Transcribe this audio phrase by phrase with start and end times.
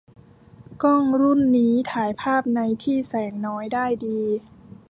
[0.83, 4.19] กล้องรุ่นนี้ถ่ายภาพในที่แสงน้อยได้ดี